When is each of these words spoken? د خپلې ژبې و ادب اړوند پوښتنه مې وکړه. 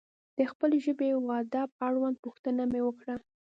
د 0.37 0.39
خپلې 0.51 0.77
ژبې 0.85 1.09
و 1.13 1.27
ادب 1.41 1.69
اړوند 1.87 2.17
پوښتنه 2.25 2.63
مې 2.71 2.81
وکړه. 2.83 3.15